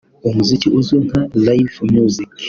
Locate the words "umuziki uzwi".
0.27-0.97